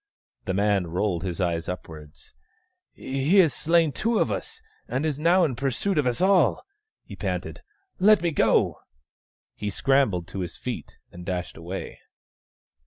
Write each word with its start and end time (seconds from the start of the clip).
The 0.45 0.55
man 0.55 0.87
rolled 0.87 1.21
his 1.21 1.39
eyes 1.39 1.69
upwards." 1.69 2.33
He 2.91 3.37
has 3.37 3.53
slain 3.53 3.91
two 3.91 4.17
of 4.17 4.31
us, 4.31 4.59
and 4.87 5.05
is 5.05 5.19
now 5.19 5.43
in 5.45 5.55
pursuit 5.55 5.99
of 5.99 6.07
us 6.07 6.21
all," 6.21 6.65
he 7.03 7.15
panted." 7.15 7.61
Let 8.09 8.23
me 8.23 8.31
go!" 8.31 8.79
He 9.53 9.69
scrambled 9.69 10.27
to 10.29 10.39
his 10.39 10.57
feet 10.57 10.97
and 11.11 11.23
dashed 11.23 11.55
away. 11.55 11.99